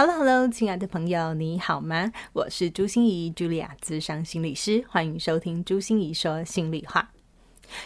[0.00, 2.10] Hello，Hello，亲爱的朋友，你好吗？
[2.32, 7.10] 我是朱心怡，Julia，咨商心理师，欢迎收听朱心怡说心里话。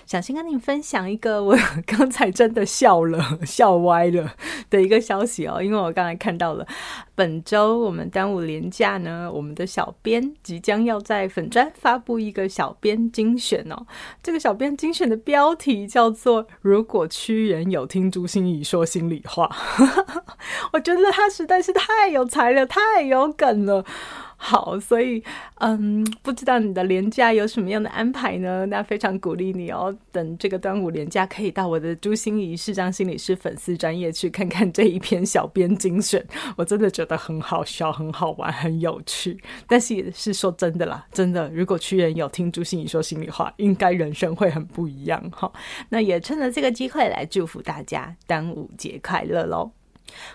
[0.06, 1.56] 想先跟你分享一个 我
[1.86, 4.34] 刚才真的笑了、 笑歪了
[4.70, 6.66] 的一个消息哦，因为我刚才看到了
[7.14, 13.86] 本周我们端午连假呢，我们的小编即将要在粉专发布一个小编精选哦。
[14.22, 19.50] 这个小编精选的标题叫做“如果屈原有听朱心怡说心里话”，
[20.72, 23.84] 我觉得他实在是太有才了，太有梗了。
[24.46, 25.24] 好，所以
[25.60, 28.66] 嗯，不知道你的连假有什么样的安排呢？
[28.66, 36.22] 那非常鼓励你哦，等这个端午连假可以到我的朱心仪视障心理师粉丝专业去看看这一篇小编精选，
[36.56, 39.42] 我真的觉得很好笑、很好玩、很有趣。
[39.66, 45.50] 但是也是说真的啦，真的，如果屈原有听朱心仪说心里话，应该人生会很不一样哈。
[45.88, 49.70] 那也趁着这个机会来祝福大家端午节快乐喽！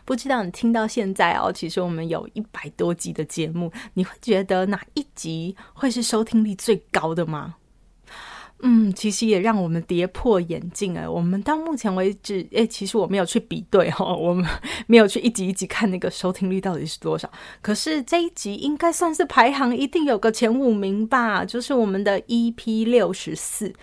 [0.05, 7.55] 不知道你听到现在哦，其实我们有一百多集的节目，你会觉得哪一集会是收听率最高的吗？
[8.61, 14.45] 嗯，其实也让我们跌破眼镜哎，我们到目前为止，哎，其实我没有去比对哈， 我们
[14.85, 17.31] 没有去一集一集看那个收听率到底是多少。
[17.61, 23.73] 可是这一集应该算是排行一定有个前五名吧，就是我们的 EP 六十四。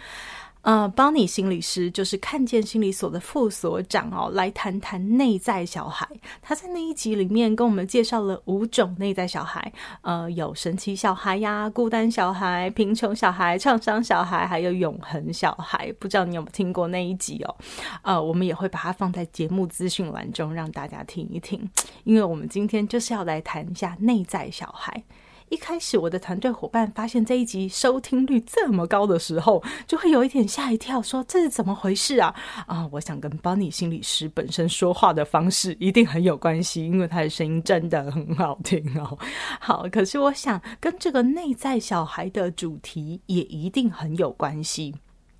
[0.66, 6.04] 呃，邦尼心理师就是看见心理所的副所长哦，来谈谈内在小孩。
[6.42, 15.94] 他在那一集里面跟我们介绍了五种内在小孩，呃，有神奇小孩呀、孤单小孩、贫穷小孩、创伤小孩，还有永恒小孩。
[16.00, 17.56] 不知道你有没有听过那一集哦？
[18.02, 21.70] 呃，我们也会把它放在节目资讯栏中让大家听一听，
[22.02, 25.00] 因为我们今天就是要来谈一下内在小孩。
[25.48, 32.34] 一开始，我的团队伙伴发现这一集收听率这么高的时候，就会有一点吓一跳，说这是怎么回事啊？
[32.66, 39.16] 啊，我想跟邦尼心理师本身说话的方式一定很有关系，因为他的声音真的很好听哦。
[39.60, 44.94] 好，可是我想跟这个内在小孩的主题也一定很有关系。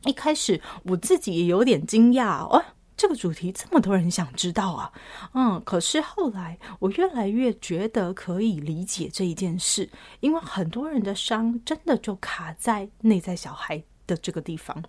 [0.05, 2.65] 一开始我自己也有点惊讶哦。
[2.97, 4.93] 这个主题这么多人想知道啊，
[5.35, 9.91] 嗯，可是后来我越来越觉得可以理解这一件事，
[10.21, 14.83] 因为很多人的伤真的就卡在内在小孩的这个地方。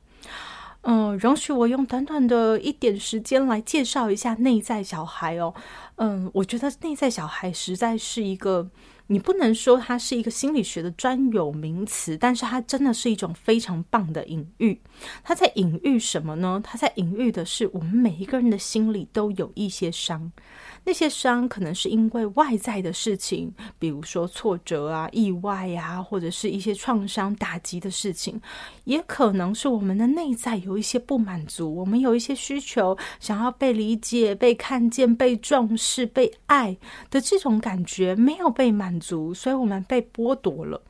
[0.81, 5.53] 嗯，容许我用短短的一点时间来介绍一下内在小孩哦。
[5.95, 8.69] 嗯，我觉得内在小孩实在是一个。
[9.07, 14.79] 你不能说它是一个心理学的专有名词，但是它真的是一种非常棒的隐喻。
[15.23, 16.61] 它在隐喻什么呢？
[16.63, 20.31] 它在隐喻的是我们每一个人的心里都有一些伤。
[20.87, 28.39] 那些伤可能是因为外在的事情，比如说挫折啊、意外啊，或者是一些创伤打击的事情，
[28.85, 36.77] 也可能是我们的内在有一些不满足，我们有一些需求，想要被理解、被看见、被重视、被爱
[37.09, 40.81] 的这种感觉没有被满足，所以我们被剥夺了。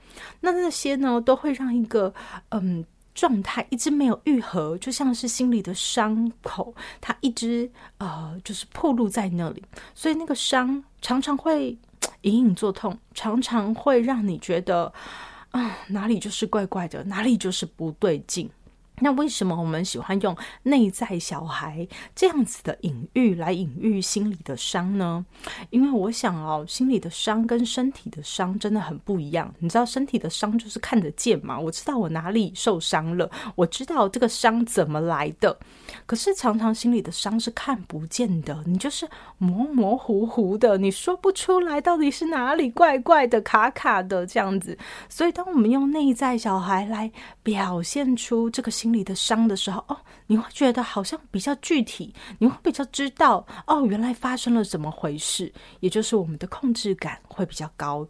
[0.42, 2.14] 那那些呢，都会让一个
[2.50, 2.86] 嗯。
[3.18, 7.68] 状态一直没有愈合，就像是心里的伤口，它一直
[7.98, 9.64] 呃就是暴露在那里，
[9.96, 11.76] 所以那个伤常常会
[12.22, 14.94] 隐隐作痛，常常会让你觉得
[15.50, 18.48] 啊、哪里就是怪怪的，哪里就是不对劲。
[19.00, 25.24] 那为什么我们喜欢用内在小孩这样子的隐喻来隐喻心里的伤呢？
[25.70, 29.54] 因为我想哦，心里的伤跟身体的伤真的很不一样。
[29.60, 35.56] 你知道身体的伤就是看得见嘛，我知道我哪里受伤了，我知道这个伤怎么来的。
[36.08, 39.08] 可是常常心里的伤是看不见的，你就是
[39.38, 44.76] 模模糊糊的，你说不出来到底是哪里怪怪的、卡卡的这样子。
[45.08, 47.12] 所以当我们用内在小孩来
[47.44, 48.87] 表现出这个心。
[48.88, 49.98] 心里的伤的时候，哦，
[50.28, 55.52] 你会觉得好像比较具体，你会比较知道，哦，原来发生了怎么回事，
[55.82, 58.08] 也就是我们的控制感会比较高。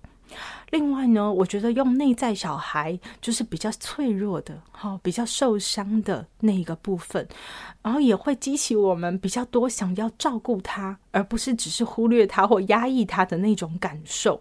[0.69, 7.27] 另外呢，我觉得用内在小孩就是比较脆弱的，哈、哦，比较受伤的那一个部分，
[7.81, 14.39] 然后也会激起我们比较多想要照顾他，而不是只是忽略他或压抑他的那种感受。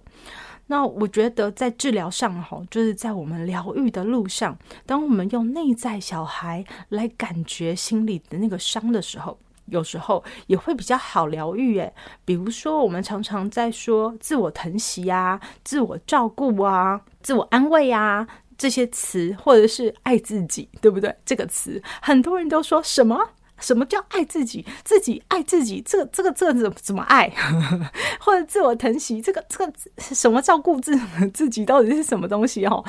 [0.66, 11.78] 那我觉得在治疗上，哈，就是在我们疗愈的路上，当我们用内在小孩来感觉心里的那个伤的时候，有时候也会比较好疗愈。
[11.78, 11.92] 诶，
[12.24, 18.26] 比如说我们常常在说自我疼惜啊、自我照顾啊、自我安慰啊。
[18.58, 21.14] 这些词，或者是爱自己，对不对？
[21.26, 23.14] 这个词，很多人都说什么？
[23.58, 24.64] 什么叫爱自己？
[24.84, 27.32] 自己爱自己，这个这个这个怎么怎么爱？
[28.20, 30.96] 或者自我疼惜，这个这个什么照顾自
[31.32, 32.64] 自己到底是什么东西？
[32.66, 32.84] 哦，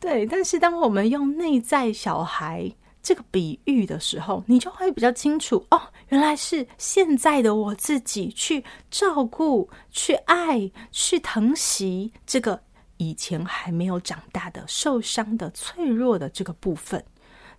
[0.00, 0.26] 对。
[0.26, 2.70] 但是当我们用内在小孩
[3.02, 12.60] 这个比喻的时候，你就会比较清楚哦，原来是现在的我自己去照顾、去爱、去疼惜这个
[12.96, 17.02] 以前还没有长大的、受伤的、脆弱的这个部分。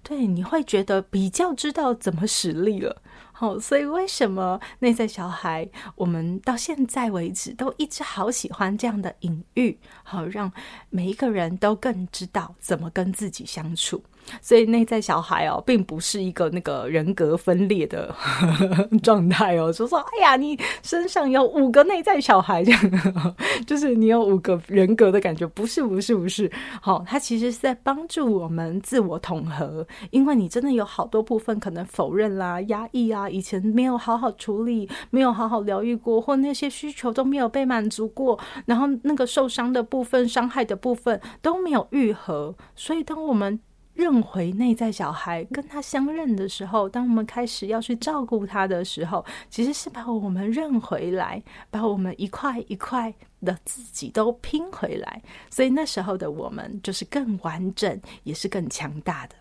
[0.01, 3.01] 对，你会觉得比较知道怎么使力了。
[3.31, 10.51] 好，所以为什么内在小孩，我们到现在为止都一直好喜欢这样的隐喻，好让
[10.89, 14.03] 每一个人都更知道怎么跟自己相处。
[14.41, 18.13] 所以内在小孩哦，并不是一个那个人格分裂的
[19.03, 22.81] 状态哦，就说哎呀，你身上有五个内在小孩这样，
[23.65, 26.51] 就是你有五个人格的感觉，不是不是不是，
[26.81, 43.59] 好，他其实是在帮助我们自我统合，因为你真的有好多部分可能否认啦、压抑啊，以前没有好好处理，没有好好疗愈过，或那些需求都没有被满足过，然后那个受伤的部分、伤害的部分都没有愈合，所以当我们
[43.99, 55.21] 认回内在小孩跟他相认的时候，当我们开始要去照顾他的时候，其实是把我们认回来，把我们一块一块的自己都拼回来。
[55.49, 59.35] 所以那时候的我们就是更完整，也是更强大的。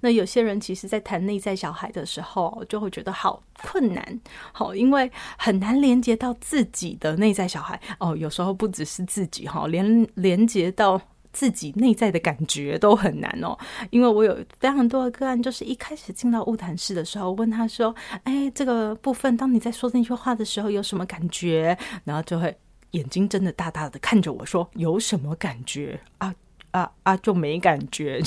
[0.00, 4.20] 那有些人其实，在谈内在小孩的时候，就会觉得好困难，
[4.52, 5.08] 好，因为
[5.38, 7.80] 很难连接到自己的内在小孩。
[8.00, 11.00] 哦，有时候不只是自己哈，连连接到。
[11.32, 13.56] 自己内在的感觉都很难哦，
[13.90, 17.94] 因为我有非常多的个案，就是一开始进到晤谈室的时候，问他说
[18.24, 22.56] ：“哎，这个部分，当你在说那句话的时候，有什么感觉？”然后就会
[22.92, 26.34] 眼睛睁得大大的看着我说：“有什么感觉啊？
[26.70, 28.20] 啊啊，就没感觉。”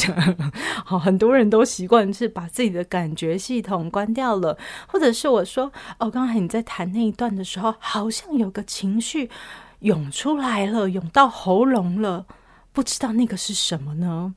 [0.86, 4.57] 好，很多人都习惯是把自己的感觉系统关掉了，
[4.88, 9.30] 或者是我说：“哦，刚才你在谈那一段的时候，好像有个情绪
[9.80, 12.25] 涌出来了，涌到喉咙了。”
[12.72, 14.34] 不知道那个是什么呢？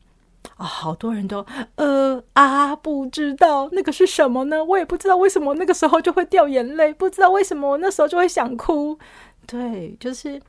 [0.57, 1.45] 好多人都
[1.77, 4.63] 呃啊，不知道那个是什么呢？
[4.63, 8.99] 我也不知道为什么那个时候就会掉眼泪，不知道为什么我那时候就会想哭。
[9.47, 10.41] 对，就是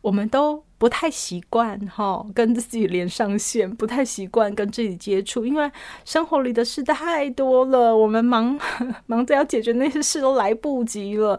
[0.00, 5.70] 我们都不太习惯哈，跟自己连上线，不太习惯跟自己接触，因为
[6.04, 8.58] 生活里的事太多了，我们忙
[9.06, 11.38] 忙着要解决那些事都来不及了。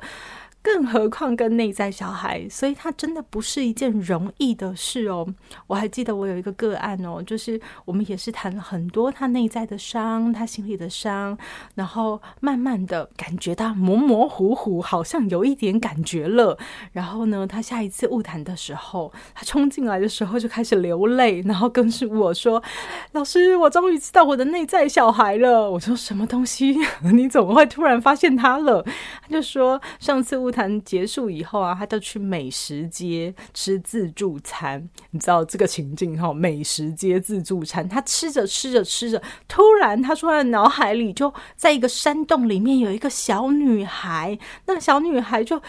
[0.63, 5.27] 更何况跟内在小孩，所以他真的不是一件容易的事哦。
[5.68, 11.38] 我还记得我有一个个案哦，就是我们也是谈了很多他内在的伤，他心里的伤，
[11.75, 16.57] 然后慢慢的感觉到模模糊糊，好像有一点感觉了。
[16.94, 22.63] 然后呢，他下一次误谈的时候，他冲进来的时候就开始流泪，然后跟我说
[23.12, 26.77] ：“老师，我终于知道我的内在小孩了。”我说：“什么东西？
[27.13, 28.81] 你怎么会突然发现他了？”
[29.21, 34.88] 他就说：“上次误。”谈结束以后啊，他就去美食街吃自助餐。
[35.10, 36.32] 你知道这个情境哈？
[36.32, 45.62] 美食街自助餐，他吃着吃着吃着，突然他说他脑海里就在一个山洞里面有一个小女孩，那小女孩就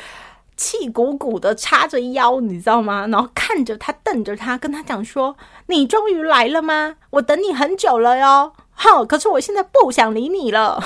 [0.57, 3.07] 气鼓鼓的叉着腰，你知道吗？
[3.09, 5.37] 然后看着他，瞪着他，跟他讲说
[5.67, 6.97] ：“你终于来了吗？
[7.11, 8.53] 我等你很久了哟。
[8.71, 10.83] 好，可是我现在不想理你了。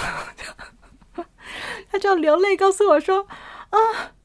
[1.90, 3.26] ”他就流泪告诉我说。
[3.70, 3.78] 啊！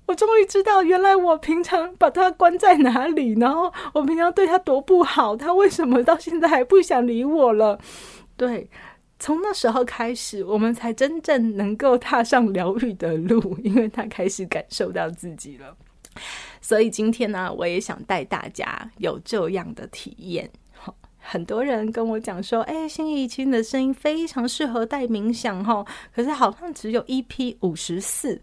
[0.06, 7.80] 我终于知道，原来我平常把他关在哪里，然后我平常对他多不好，他为什么到现在还不想理我了？
[8.36, 8.70] 对，
[9.18, 15.76] 从那时候开始，我们才真正能够踏上疗愈的路，因为他开始感受到自己了。
[16.60, 20.50] 所以今天呢，我也想带大家有这样的体验。
[21.18, 25.84] 很多人跟我讲说：“哎，心怡，其实你的声音非常适合带冥想哈，
[26.14, 28.42] 可是好像只有 EP 五十四。”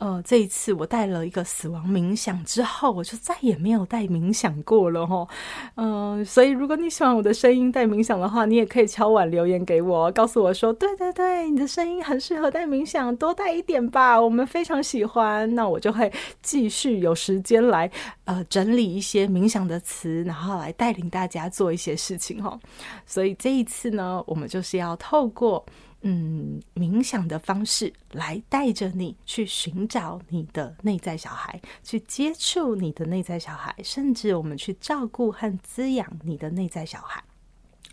[0.00, 5.28] 呃，这一次我带了一个死亡冥想之后，我就再也没有带冥想过了哈。
[5.74, 15.54] 嗯、所以如果你喜欢我的声音带冥想的话，你也可以敲碗留言给我，告诉我说，对对对，你的声音很适合带冥想，多带一点吧，我们非常喜欢。
[15.54, 17.90] 那我就会继续有时间来
[18.24, 22.58] 呃整理一些冥想的词，然后来带领大家做一些事情哈。
[23.04, 25.62] 所以这一次呢，我们就是要透过。
[26.02, 37.22] 嗯，冥想的方式来带着你去寻找你的内在小孩，去接触你的内在小孩，甚至我们去照顾和滋养你的内在小孩。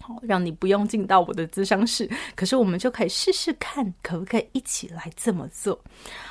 [0.07, 5.77] 好，让你不用进到我的咨商室，可是我们就可以试试看，可不可以一起来这么做。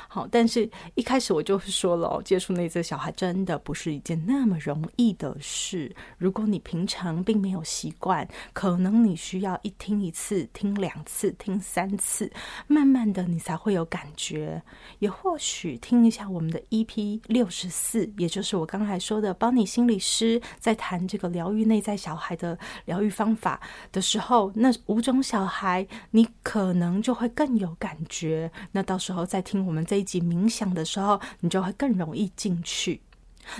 [0.07, 5.95] 好，但是一开始我就是说了，接触内在小孩真的不是一件那么容易的事。
[6.17, 12.31] 如果你平常并没有习惯，可能你需要一听一次、听两次、听三次，
[12.65, 14.59] 慢慢的你才会有感觉。
[14.97, 28.51] 也或许听一下我们的 EP 六十四，也就是我刚才说的，邦尼心理师在谈这个疗愈内在小孩的疗愈方法的时候，那五种小孩，你可能就会更有感觉。
[28.71, 33.01] 那到时候在听我们这一集冥想的时候，你就会更容易进去。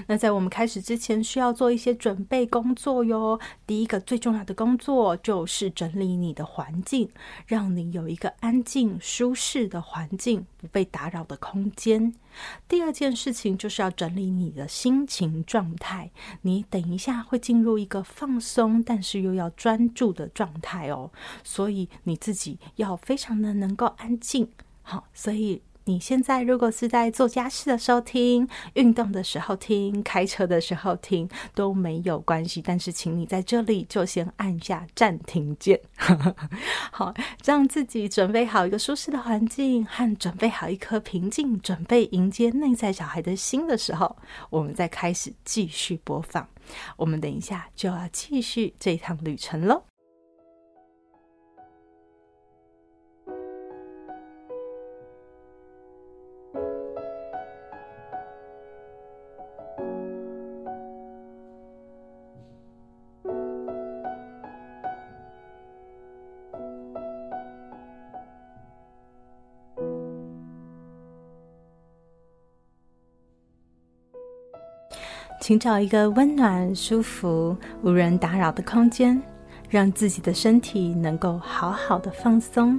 [0.08, 3.40] 那在我们开始之前，需要做一些准备工作哟。
[3.66, 7.10] 第一个最重要的工作就是整理你的环境，
[7.46, 12.14] 让你有一个安静、舒适的环境，不被打扰的空间。
[12.68, 16.12] 第二件事情就是要整理你的心情状态。
[16.42, 21.12] 你等一下会进入一个放松，但是又要专注的状态哦。
[21.44, 24.50] 所以你自己要非常的能够安静。
[24.82, 25.62] 好，所以。
[25.88, 32.62] 你现在如果是在做家事的时候听，运动的时候听，开车的时候听都没有关系。
[32.62, 35.80] 但是，请你在这里就先按下暂停键，
[36.92, 37.14] 好，
[37.46, 44.18] 让自己准备好一个舒适的环境，和准备好一颗平静、准备迎接内在小孩的心的时候，
[44.50, 46.46] 我们再开始继续播放。
[46.98, 49.84] 我们等一下就要继续这趟旅程喽。
[75.48, 79.18] 请找一个温暖、舒服、无人打扰的空间，
[79.70, 82.78] 让自己的身体能够好好的放松，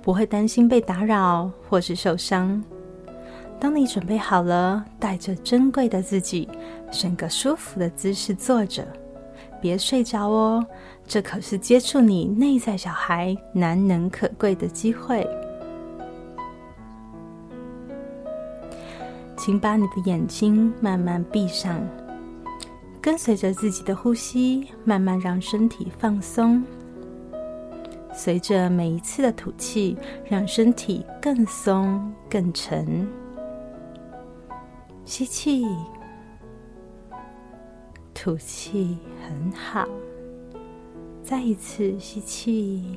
[0.00, 2.62] 不会担心被打扰或是受伤。
[3.58, 6.48] 当你准备好了，带着珍贵的自己，
[6.92, 8.86] 选个舒服的姿势坐着，
[9.60, 10.64] 别睡着哦，
[11.04, 15.28] 这可是接触你内在小孩难能可贵的机会。
[19.44, 21.84] 请把你的眼睛慢慢闭上，
[23.00, 26.62] 跟随着自己的呼吸，慢慢让身体放松。
[28.14, 29.98] 随着每一次的吐气，
[30.30, 33.04] 让身体更松更沉。
[35.04, 35.66] 吸气，
[38.14, 38.96] 吐气，
[39.26, 39.88] 很好。
[41.20, 42.96] 再一次吸气，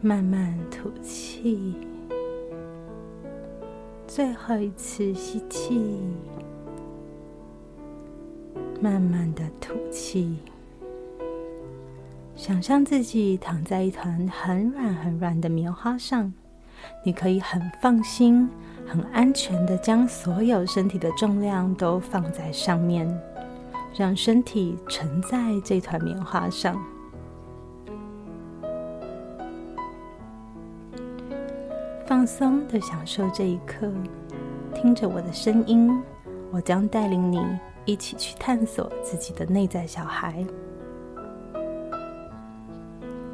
[0.00, 1.76] 慢慢吐气。
[4.12, 5.80] 最后一次吸气，
[8.80, 10.36] 慢慢的吐气。
[12.34, 16.32] 想象自己躺在一团很软很软的棉花上，
[17.04, 18.48] 你可以很放心、
[18.84, 23.08] 很安全的将所有身体的重量都放在上面，
[23.94, 26.76] 让身体沉在这团棉花上。
[32.20, 33.90] 放松的享受这一刻，
[34.74, 35.90] 听着我的声音，
[36.50, 37.42] 我将带领你
[37.86, 40.44] 一起去探索自己的内在小孩。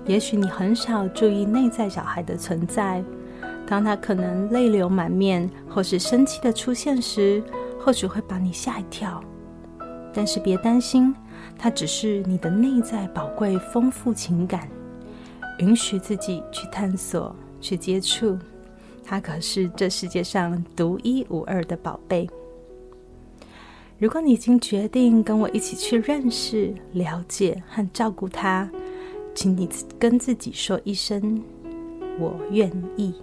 [0.05, 3.03] 也许你很少注意内在小孩的存在，
[3.67, 7.43] 当他可能泪流满面或是生气的出现时，
[7.81, 9.21] 或许会把你吓一跳。
[10.15, 11.13] 但是别担心，
[11.59, 14.69] 他只是你的内在宝贵丰富情感，
[15.59, 18.39] 允许自己去探索、去接触。
[19.09, 22.29] 它可是这世界上独一无二的宝贝。
[23.99, 28.69] 如果你已经决定跟我一起去认识、了解和照顾它，
[29.33, 31.41] 请你跟自己说一声
[32.19, 33.15] “我愿意”。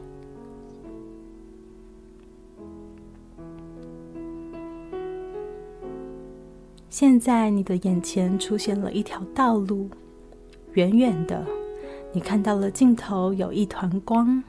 [6.89, 9.89] 现在你的眼前出现了一条道路，
[10.73, 11.45] 远远的，
[12.13, 14.43] 你看到了尽头有一团光。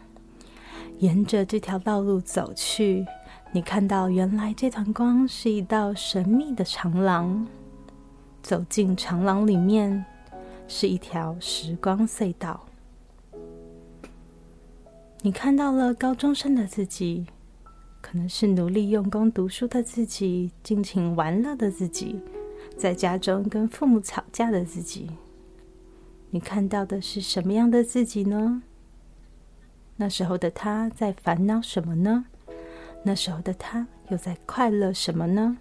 [0.99, 3.05] 沿着这条道路走去，
[3.53, 7.47] 你看到原来这团光是一道神秘的长廊。
[8.43, 10.05] 走进长廊里面，
[10.69, 12.67] 是一条时光隧道。
[15.23, 17.27] 你看到了高中生的自己，
[18.03, 22.21] 可能是努力用功读书的自己，尽情玩乐的自己，
[22.77, 25.11] 在家中跟父母吵架的自己。
[26.29, 28.63] 你看到的是什么样的自己呢？
[29.97, 32.25] 那时候的他在烦恼什么呢？
[33.05, 35.57] 那时候的他又在快乐什么呢？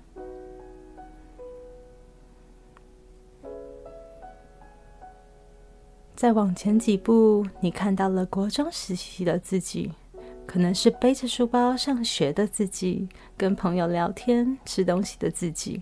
[6.16, 9.92] 再往前几步，你看到了国中时期的自己，
[10.48, 15.82] 可能是背着书包上学的自己，跟朋友聊天、吃东西的自己，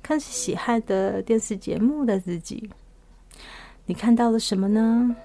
[0.00, 2.70] 看着喜爱的电视节目的自己。
[3.84, 5.16] 你看到了什么呢？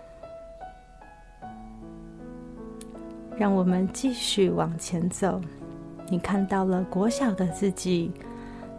[3.38, 5.42] 让我们继续往前走。
[6.10, 8.12] 你看到了国小的自己，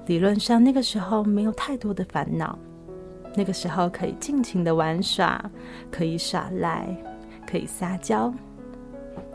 [0.06, 2.58] 理论上那个时候没有太多的烦恼，
[3.34, 5.50] 那个时候可以尽情的玩耍，
[5.90, 6.86] 可以耍赖，
[7.46, 8.32] 可以撒娇。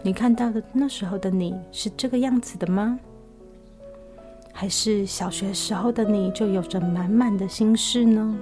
[0.02, 2.98] 你看到的那时候的你是这个样子的吗？
[4.54, 8.38] 还是小学时候的你就有着满满的心事呢？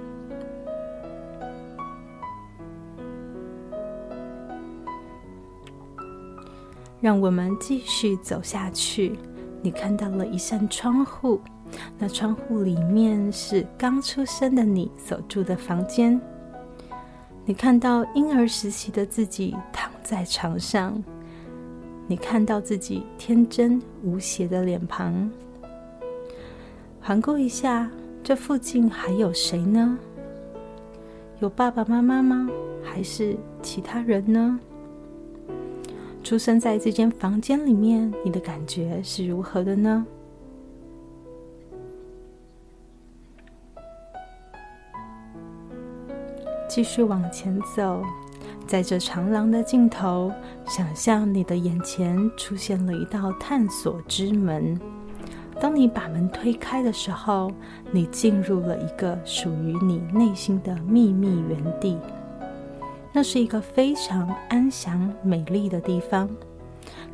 [7.00, 9.18] 让我们继续走下去。
[9.62, 11.40] 你看到了一扇窗户，
[11.98, 16.20] 那窗户里面是刚出生的你所住的房间。
[17.44, 21.02] 你看到婴儿时期的自己躺在床上，
[22.06, 25.30] 你看到自己天真无邪的脸庞。
[27.00, 27.90] 环顾一下，
[28.22, 29.98] 这附近还有谁呢？
[31.40, 32.48] 有爸爸妈妈吗？
[32.82, 34.60] 还是其他人呢？
[36.22, 40.06] 出生在这间房间里面，你的感觉是如何的呢？
[46.68, 48.00] 继续往前走，
[48.64, 50.30] 在这长廊的尽头，
[50.66, 54.78] 想象你的眼前出现了一道探索之门。
[55.60, 57.50] 当你把门推开的时候，
[57.90, 61.98] 你进入了一个属于你内心的秘密园地。
[63.12, 66.28] 那是一个非常安详、美丽的地方，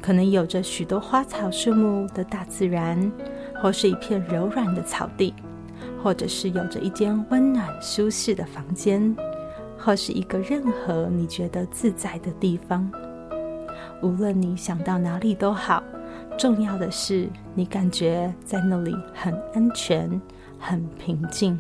[0.01, 3.11] 可能有着许多花草树木的大自然，
[3.63, 5.35] 或是一片柔软的草地，
[6.03, 9.17] 或者是有着一间温暖舒适的房间，
[9.79, 12.91] 或是一个任何你觉得自在的地方。
[14.03, 15.83] 无论你想到哪里都好，
[16.37, 20.21] 重要的是你感觉在那里很安全、
[20.59, 21.59] 很平静。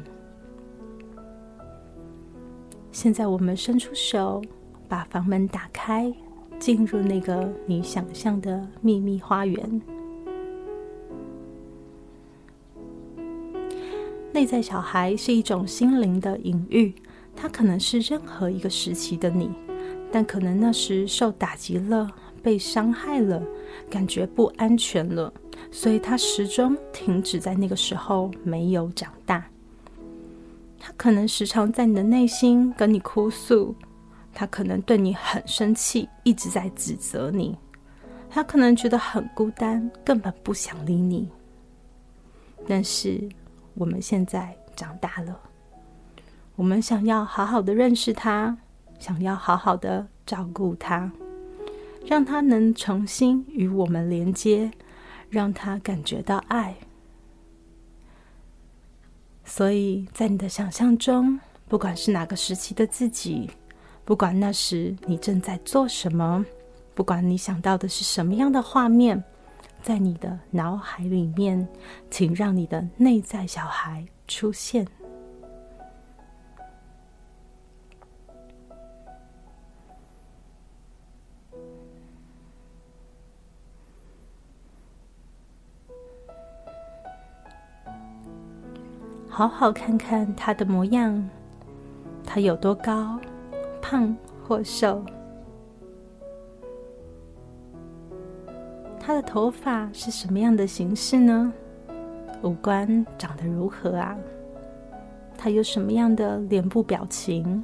[2.97, 4.41] 现在我们伸出手，
[4.89, 6.11] 把房门打开，
[6.59, 9.83] 进入那个你想象的秘密花园。
[14.33, 16.95] 内在小孩是一种心灵的隐喻，
[17.37, 19.51] 它可能是任何一个时期的你，
[20.11, 22.11] 但可能那时受打击了，
[22.43, 23.43] 被伤害了，
[23.91, 25.31] 感觉不安全了，
[25.71, 29.45] 所以它始终停止在那个时候，没有长大。
[30.79, 33.75] 他可能时常在你的内心跟你哭诉，
[34.33, 37.57] 他可能对你很生气，一直在指责你。
[38.29, 41.29] 他可能觉得很孤单，根本不想理你。
[42.69, 43.27] 但是
[43.75, 45.41] 我们现在长大了，
[46.55, 48.57] 我们想要好好的认识他，
[48.99, 51.11] 想要好好的照顾他，
[52.05, 54.71] 让他能重新与我们连接，
[55.31, 56.77] 让他感觉到爱。
[59.47, 63.49] 所以在你的想象中，不管是哪个时期的自己，
[64.05, 66.45] 不管那时你正在做什么，
[66.95, 69.23] 不管你想到的是什么样的画面，
[69.83, 71.67] 在你的脑海里面，
[72.11, 74.87] 请让你的内在小孩出现。
[89.37, 91.29] 好好看看他的模样，
[92.25, 93.21] 他有多高，
[93.83, 95.05] 胖或瘦？
[98.99, 101.53] 他的头发是什么样的形式呢？
[102.41, 104.17] 五官长得如何啊？
[105.37, 107.63] 他有什么样的脸部表情？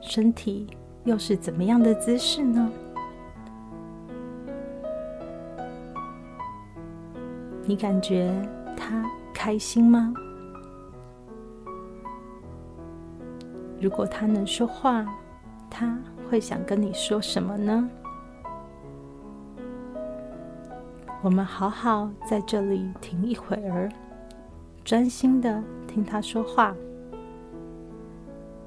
[0.00, 0.68] 身体
[1.02, 2.70] 又是怎么样的姿势呢？
[7.64, 8.32] 你感觉
[8.76, 10.14] 他开心吗？
[13.84, 15.04] 如果他能说话，
[15.68, 15.98] 他
[16.30, 17.86] 会想跟你说什么呢？
[21.20, 23.90] 我们好好在这里停一会儿，
[24.86, 26.74] 专心的听他说话。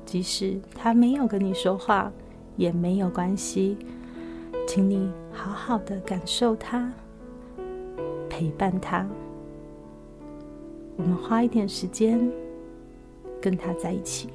[0.06, 2.12] 即使他没有跟你说话，
[2.56, 3.76] 也没有关系，
[4.68, 6.94] 请你好好的感受他，
[8.30, 9.04] 陪伴他。
[10.96, 12.32] 我们花一点时间
[13.42, 14.30] 跟他在一起。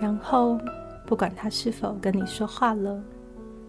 [0.00, 0.58] 然后，
[1.06, 3.02] 不管他是否跟你说话了，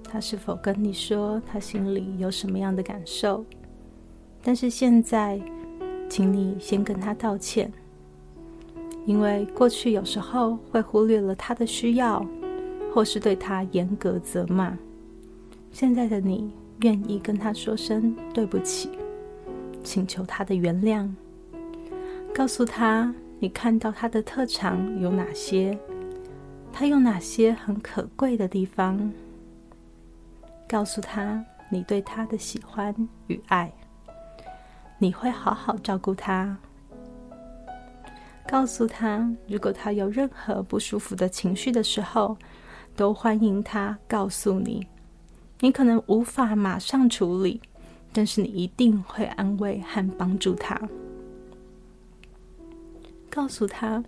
[0.03, 3.43] 他是否跟你说他心里有什么样的感受，
[4.41, 5.41] 但是现在，
[6.09, 7.71] 请你先跟他道歉，
[9.05, 12.25] 因为过去有时候会忽略了他的需要，
[12.93, 14.77] 或是对他严格责骂。
[15.71, 18.89] 现在的你愿意跟他说声对不起，
[19.83, 21.09] 请求他的原谅，
[22.33, 25.77] 告诉他你看到他的特长有哪些，
[26.73, 29.11] 他有哪些很可贵的地方，
[30.67, 32.95] 告诉他你对他的喜欢
[33.27, 33.71] 与爱，
[34.97, 36.57] 你会好好照顾他，
[38.47, 42.35] 告诉他如果他有任何不舒服的情绪的时候，
[42.95, 44.87] 都欢迎他告诉你。
[45.59, 47.61] 你可能无法马上处理，
[48.11, 50.81] 但是你一定会安慰和帮助他。
[53.29, 54.03] 告诉他，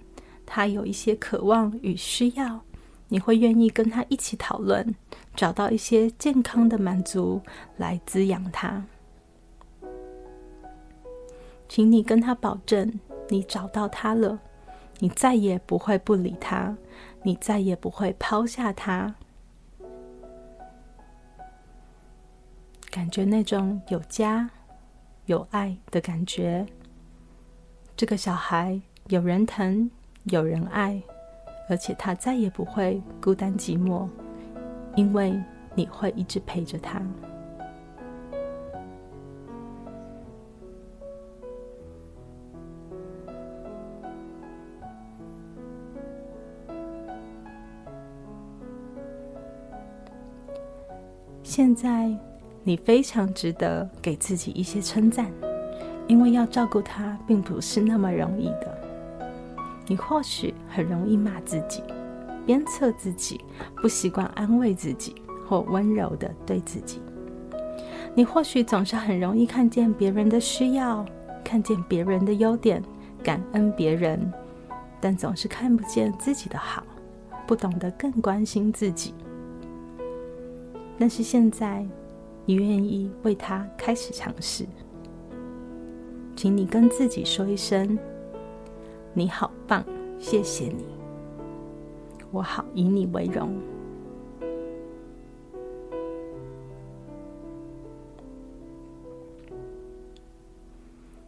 [0.45, 2.61] 他有一些渴望与需要，
[3.07, 4.95] 你会愿意跟他一起讨论，
[5.35, 7.41] 找到一些健康的满足
[7.77, 8.85] 来滋养他。
[11.67, 14.39] 请你跟他保证，你找到他了，
[14.99, 16.77] 你再也不会不理他，
[17.23, 19.15] 你再也不会抛下他。
[22.91, 24.47] 感觉那种有家、
[25.25, 26.63] 有爱的感觉。
[27.97, 29.89] 这个小孩有人疼，
[30.25, 31.01] 有人爱，
[31.69, 34.07] 而且他再也不会孤单寂寞，
[34.95, 35.37] 因为
[35.75, 37.01] 你会一直陪着他。
[51.41, 52.15] 现在。
[52.65, 55.29] 你非常值得给自己一些称赞，
[56.07, 58.92] 因为要照顾他并不是那么容易的。
[59.87, 61.83] 你或许很容易骂自己、
[62.45, 63.41] 鞭策自己，
[63.81, 65.15] 不习惯安慰自己
[65.47, 67.01] 或温柔地对自己。
[68.15, 71.05] 你或许总是很容易看见别人的需要，
[71.43, 72.81] 看见别人的优点，
[73.23, 74.31] 感恩别人，
[75.01, 76.83] 但总是看不见自己的好，
[77.47, 79.13] 不懂得更关心自己。
[80.97, 81.85] 但是现在。
[82.45, 84.65] 你愿意为他开始尝试，
[86.35, 87.97] 请你跟自己说一声
[89.15, 89.85] ：“你好棒，
[90.19, 90.85] 谢谢你，
[92.31, 93.55] 我好以你为荣。”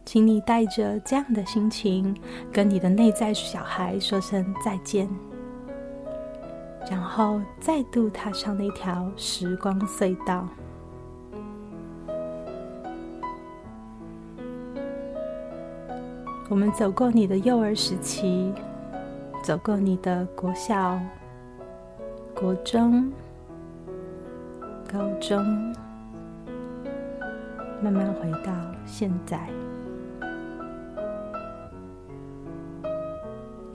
[0.04, 2.16] 请你带着这样的心情，
[2.52, 5.08] 跟你的内在小孩说声再见，
[6.90, 10.48] 然后再度踏上那条时光隧道。
[16.48, 18.52] 我们走过你的幼儿时期，
[19.42, 20.96] 走过你的国小、
[22.32, 23.12] 国中、
[24.88, 25.44] 高中，
[27.82, 28.52] 慢慢回到
[28.84, 29.40] 现在。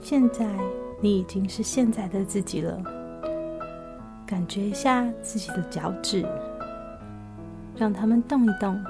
[0.00, 0.48] 现在
[0.98, 2.82] 你已经是现在的自己了。
[4.26, 6.24] 感觉一下自己的脚趾，
[7.76, 8.82] 让它们动一动。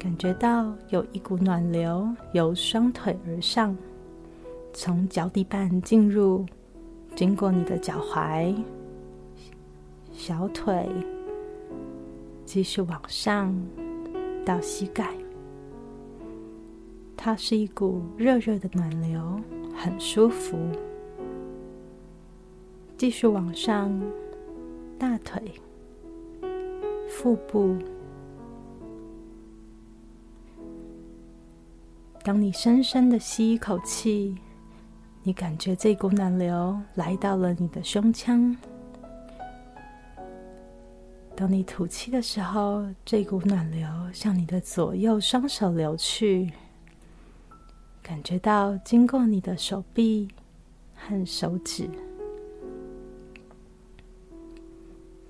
[0.00, 3.76] 感觉到有一股暖流由双腿而上，
[4.72, 6.46] 从脚底板进入，
[7.14, 8.56] 经过你的脚踝、
[10.10, 10.88] 小腿，
[12.46, 13.54] 继续往上
[14.42, 15.14] 到膝盖。
[17.14, 19.38] 它是一股热热的暖流，
[19.76, 20.56] 很舒服。
[22.96, 23.92] 继续往上，
[24.98, 25.42] 大腿、
[27.06, 27.76] 腹部。
[32.22, 34.36] 当你深深的吸一口气，
[35.22, 38.54] 你感觉这股暖流来到了你的胸腔。
[41.34, 46.52] 当你吐气的时候，这股暖流向你的左右双手流去，
[48.02, 50.28] 感觉到经过你的手臂
[50.94, 51.88] 和手指。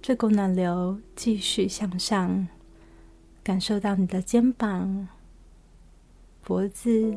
[0.03, 2.49] 这股暖流继续向上，
[3.45, 5.07] 感受到你的肩膀。
[6.43, 7.17] 脖子、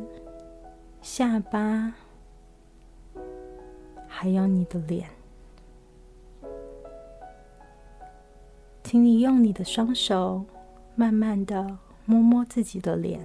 [1.02, 1.92] 下巴，
[4.08, 5.10] 还有你的脸，
[8.84, 10.46] 请你用你的双手
[10.96, 11.66] 慢慢的
[12.06, 13.20] 摸摸自己的脸，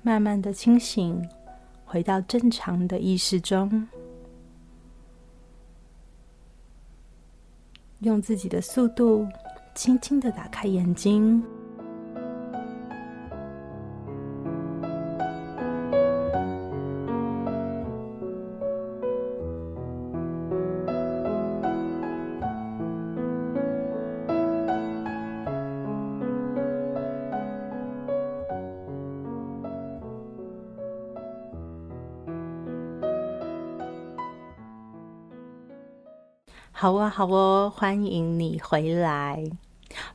[0.00, 1.22] 慢慢的清醒，
[1.84, 3.86] 回到正常的意识中，
[7.98, 9.28] 用自己的速度，
[9.74, 11.44] 轻轻的打开眼睛。
[36.80, 39.44] 好啊，好哦，欢迎你回来。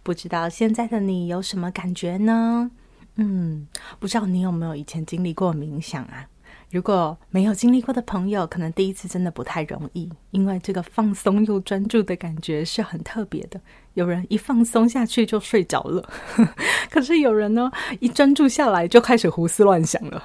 [0.01, 2.71] 不知道现在的你有什么感觉呢？
[3.17, 3.67] 嗯，
[3.99, 6.27] 不知道你有没有以前经历过冥想啊？
[6.71, 13.59] 如果没有经历过的朋友，可能第一次真的不太容易，因为这个放松又专注的感觉是很特别的。
[13.93, 16.09] 有人一放松下去就睡着了，
[16.91, 20.21] 可是有人呢，一专注下来就开始胡思乱想了。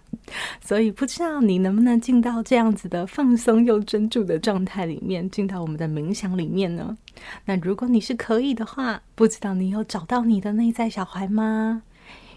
[0.64, 6.96] 所以不知道你能不能进到这样子的放松又专注的状态里面，进到我们的冥想里面呢？
[7.44, 11.82] 那如果你是可以的话，不知道你有找到你的内在小孩吗？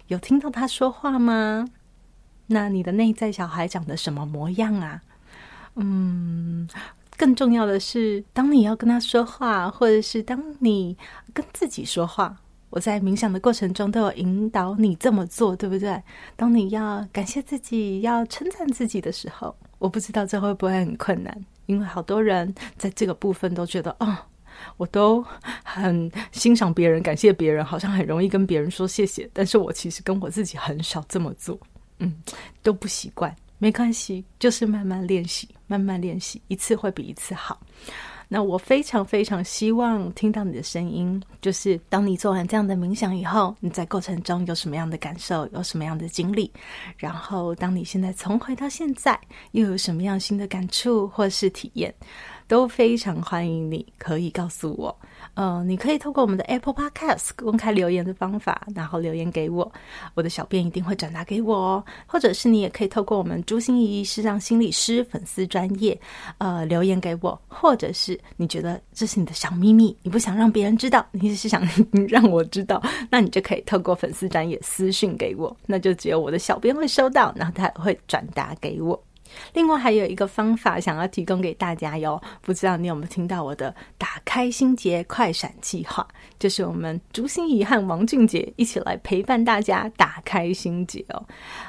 [0.08, 1.66] 有听到他说话吗？
[2.46, 5.00] 那你的内在小孩长得什么模样啊？
[5.74, 6.68] 嗯，
[7.16, 10.96] 更重要的是，当你要跟他说话，或者是当你
[11.34, 12.36] 跟自己说话，
[12.70, 16.02] 我在冥想的过程中都有引导你这么做，对不对？
[16.34, 24.16] 当你要感谢自己、要称赞自己的时候，我不知道这会不会很困难，因为好多人在这个部分都觉得，哦，
[24.76, 25.24] 我都
[25.62, 31.58] 很欣赏别人、感谢别人，好像很容易跟别人说谢谢，但是我其实跟我自己很少这么做。
[31.98, 32.12] 嗯，
[32.62, 37.60] 都不习惯，没关系，就是慢慢练习，慢慢练习，一次会比一次好。
[38.28, 46.50] 那我非常非常希望听到你的声音，就是当你做完这样的冥想以后，你在过程中有什么样的感受，有什么样的经历？
[46.96, 49.16] 然后，当你现在重回到现在，
[49.52, 51.94] 又有什么样新的感触或是体验，
[52.48, 54.98] 都非常欢迎你可以告诉我。
[55.36, 59.70] 呃，你可以透过我们的 Apple Podcast 公开留言的方法，然后留言给我，
[60.14, 61.84] 我的小编一定会转达给我哦。
[62.06, 65.98] 或者是你也可以透过我们朱芯仪视障心理师粉丝专业，
[66.38, 67.38] 呃，留言给我。
[67.48, 71.62] 或者是你觉得这是你的小秘密，你不想让别人知道，你只是想
[72.08, 78.98] 让我知道，那你就可以透过粉丝专业私讯给我，那就只有我的小编会收到，然后他会转达给我。
[79.52, 86.06] 另外还有一个方法想要提供给大家哟，不知道你有没有听到我的打开心结快闪计划？
[86.38, 91.24] 就是我们朱芯仪和王俊杰一起来陪伴大家打开心结哦。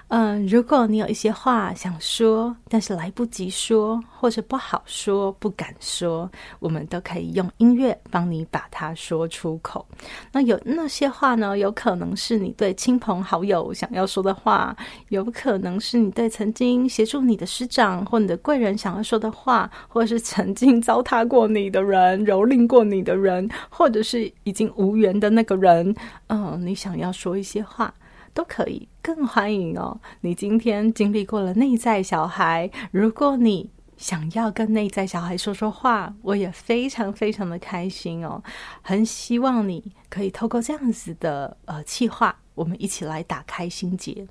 [0.10, 9.86] 嗯，如果你有一些话想说，但是来不及说，或者不好说、不敢说，我们都可以用音乐帮你把它说出口。
[10.32, 14.75] 那有那些话呢，有可能是你对亲朋好友想要说的话，
[15.10, 25.96] 有可能是你对曾经协助你的师长或你的贵人想要说的话，或者是曾经糟蹋过你的人、蹂躏过你的人，或者是已经无缘的那个人。
[26.28, 27.91] 嗯，你想要说一些话。
[28.34, 30.00] 都可以，更欢迎哦！
[30.22, 33.67] 你今天经历过了内在小孩，如果你
[33.98, 38.43] 想要跟内在小孩说说话，我也非常非常的开心哦！
[38.84, 44.28] 很希望你可以透过这样子的呃气话，我们一起来打开心结。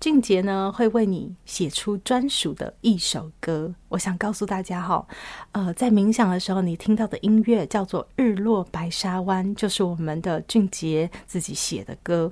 [0.00, 3.72] 俊杰呢，会为你写出专属的一首歌。
[3.88, 5.06] 我想告诉大家哈，
[5.52, 12.30] 呃，在冥想的时候，你听到的音乐叫做《日落白沙湾》，就是我们的俊杰自己写的歌。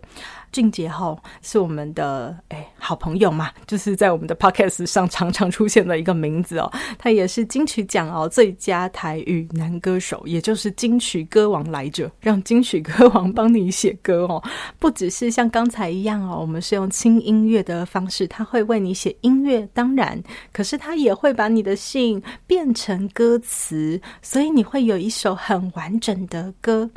[0.52, 6.70] 俊杰哈是我们的哎好朋友嘛，就是在我们的 Podcast 上常常出现的一个名字哦。
[6.98, 14.42] 他也是金曲奖哦最佳台语男歌手，也就是金曲歌王来着，让金曲歌王帮你写歌哦。
[14.78, 26.88] 不只是像刚才一样哦，我们是用轻音乐的方式，他会为你写音乐，当然，可是他也会把你的信变成歌词，所以你会有一首很完整的歌。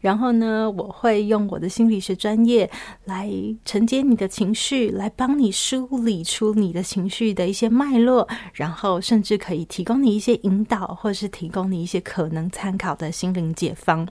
[0.00, 2.68] 然后呢，我会用我的心理学专业
[3.04, 3.30] 来
[3.64, 14.06] 承接你的情绪，来帮你梳理出你的情绪的一些脉络，然后甚至可以提供你一些引导，或是提供你一些可能参考的心灵解方。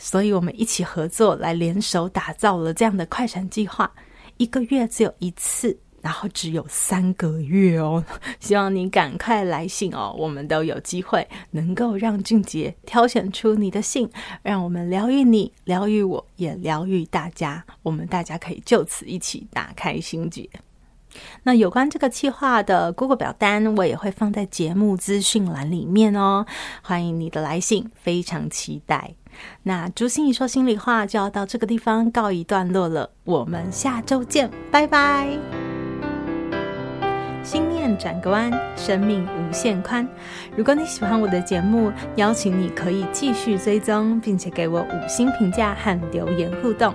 [0.00, 3.90] 所以我们一起合作，来联手打造了这样的快闪计划，
[4.38, 5.78] 一个月只有一次。
[6.00, 8.02] 然后只有三个月哦，
[8.38, 14.08] 希望你赶快来信哦，我们都有机会能够让俊杰挑选出你的信，
[14.42, 20.48] 让我们疗愈你，疗愈我，也疗愈大家，我们大家可以就此一起打开心结。
[21.42, 26.46] 那有关这个计划的 Google 表单，我也会放在节目资讯栏里面哦，
[26.82, 29.14] 欢迎你的来信，非常期待。
[29.62, 35.28] 那朱芯仪说心里话就要到这个地方告一段落了，我们下周见，拜拜。
[37.44, 40.06] 心念转个弯，生命无限宽。
[40.54, 46.94] 如果你喜欢我的节目，邀请你可以继续追踪，并且给我五星评价和留言互动。